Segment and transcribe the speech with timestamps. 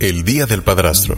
[0.00, 1.14] el Día del Padrastro.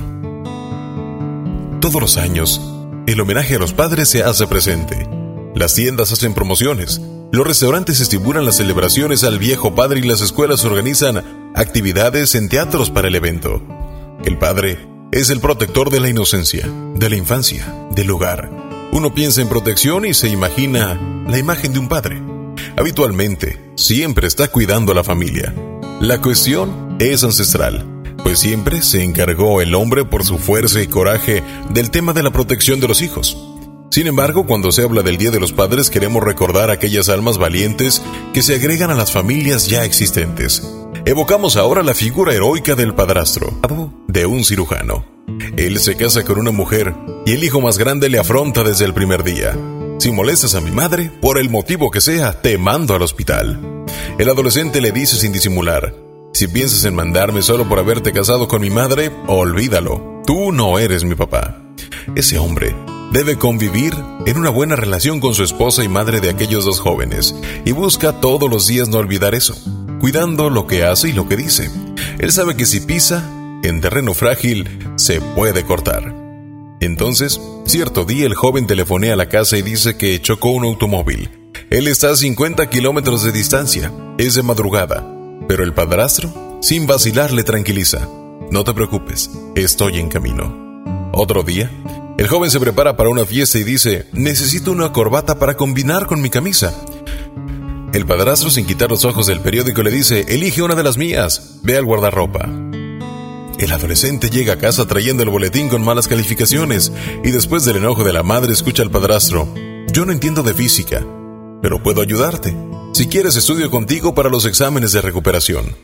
[1.80, 2.60] Todos los años,
[3.06, 5.08] el homenaje a los padres se hace presente.
[5.54, 7.00] Las tiendas hacen promociones,
[7.30, 12.90] los restaurantes estimulan las celebraciones al viejo padre y las escuelas organizan actividades en teatros
[12.90, 13.62] para el evento.
[14.24, 14.78] El padre
[15.12, 18.50] es el protector de la inocencia, de la infancia, del hogar.
[18.90, 22.20] Uno piensa en protección y se imagina la imagen de un padre.
[22.76, 25.54] Habitualmente, siempre está cuidando a la familia.
[26.00, 27.91] La cuestión es ancestral,
[28.22, 32.30] pues siempre se encargó el hombre por su fuerza y coraje del tema de la
[32.30, 33.36] protección de los hijos.
[33.90, 38.02] Sin embargo, cuando se habla del Día de los Padres queremos recordar aquellas almas valientes
[38.32, 40.62] que se agregan a las familias ya existentes.
[41.04, 43.52] Evocamos ahora la figura heroica del padrastro,
[44.08, 45.04] de un cirujano.
[45.56, 46.94] Él se casa con una mujer
[47.26, 49.56] y el hijo más grande le afronta desde el primer día.
[49.98, 53.84] Si molestas a mi madre, por el motivo que sea, te mando al hospital.
[54.18, 55.94] El adolescente le dice sin disimular,
[56.32, 60.22] si piensas en mandarme solo por haberte casado con mi madre, olvídalo.
[60.26, 61.62] Tú no eres mi papá.
[62.16, 62.74] Ese hombre
[63.12, 63.94] debe convivir
[64.24, 68.20] en una buena relación con su esposa y madre de aquellos dos jóvenes, y busca
[68.20, 69.54] todos los días no olvidar eso,
[70.00, 71.70] cuidando lo que hace y lo que dice.
[72.18, 73.28] Él sabe que si pisa
[73.62, 74.66] en terreno frágil,
[74.96, 76.14] se puede cortar.
[76.80, 81.28] Entonces, cierto día el joven telefonea a la casa y dice que chocó un automóvil.
[81.70, 85.06] Él está a 50 kilómetros de distancia, es de madrugada,
[85.48, 88.08] pero el padrastro, sin vacilar, le tranquiliza.
[88.50, 90.82] No te preocupes, estoy en camino.
[91.12, 91.70] Otro día,
[92.18, 96.20] el joven se prepara para una fiesta y dice, necesito una corbata para combinar con
[96.20, 96.74] mi camisa.
[97.92, 101.58] El padrastro, sin quitar los ojos del periódico, le dice, elige una de las mías,
[101.62, 102.48] ve al guardarropa.
[103.58, 106.90] El adolescente llega a casa trayendo el boletín con malas calificaciones
[107.22, 109.46] y después del enojo de la madre escucha al padrastro,
[109.92, 111.06] yo no entiendo de física,
[111.60, 112.56] pero puedo ayudarte.
[112.92, 115.74] Si quieres estudio contigo para los exámenes de recuperación.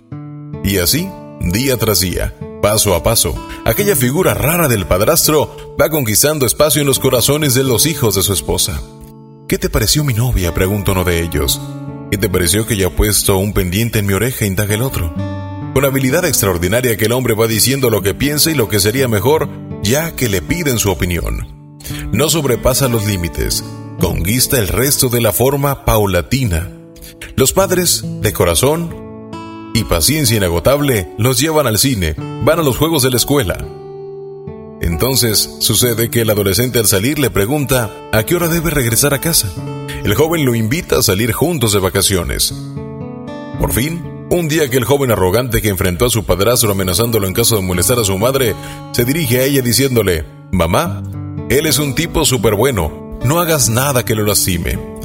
[0.62, 1.08] Y así,
[1.40, 6.86] día tras día, paso a paso, aquella figura rara del padrastro va conquistando espacio en
[6.86, 8.82] los corazones de los hijos de su esposa.
[9.48, 10.52] ¿Qué te pareció mi novia?
[10.52, 11.58] pregunta uno de ellos.
[12.10, 14.44] ¿Qué te pareció que ya puesto un pendiente en mi oreja?
[14.44, 15.10] indaga el otro.
[15.72, 19.08] Con habilidad extraordinaria que el hombre va diciendo lo que piensa y lo que sería
[19.08, 19.48] mejor,
[19.82, 21.78] ya que le piden su opinión.
[22.12, 23.64] No sobrepasa los límites,
[23.98, 26.74] conquista el resto de la forma paulatina
[27.38, 29.30] los padres, de corazón
[29.72, 33.64] y paciencia inagotable, los llevan al cine, van a los juegos de la escuela.
[34.80, 39.20] Entonces sucede que el adolescente al salir le pregunta a qué hora debe regresar a
[39.20, 39.48] casa.
[40.02, 42.52] El joven lo invita a salir juntos de vacaciones.
[43.60, 47.34] Por fin, un día que el joven arrogante que enfrentó a su padrastro amenazándolo en
[47.34, 48.56] caso de molestar a su madre,
[48.90, 51.04] se dirige a ella diciéndole, Mamá,
[51.50, 54.97] él es un tipo súper bueno, no hagas nada que lo lastime.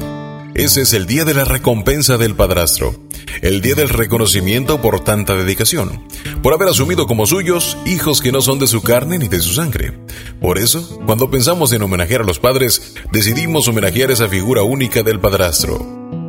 [0.54, 2.94] Ese es el día de la recompensa del padrastro,
[3.42, 6.06] el día del reconocimiento por tanta dedicación,
[6.44, 9.52] por haber asumido como suyos hijos que no son de su carne ni de su
[9.52, 9.98] sangre.
[10.40, 15.18] Por eso, cuando pensamos en homenajear a los padres, decidimos homenajear esa figura única del
[15.18, 15.84] padrastro,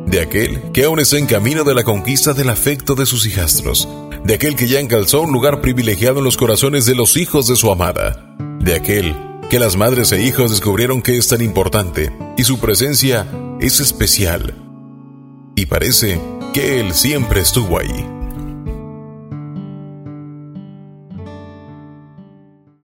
[0.06, 3.88] de aquel que aún está en camino de la conquista del afecto de sus hijastros,
[4.24, 7.54] de aquel que ya encalzó un lugar privilegiado en los corazones de los hijos de
[7.54, 9.14] su amada, de aquel
[9.48, 13.24] que las madres e hijos descubrieron que es tan importante y su presencia
[13.60, 14.54] es especial.
[15.54, 16.20] Y parece
[16.52, 18.15] que Él siempre estuvo ahí.